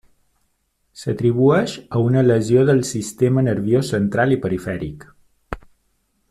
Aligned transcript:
S'atribueix 1.01 1.75
a 1.99 2.01
una 2.05 2.23
lesió 2.29 2.63
del 2.71 2.81
sistema 2.95 3.45
nerviós 3.49 3.93
central 3.97 4.35
i 4.39 4.41
perifèric. 4.47 5.07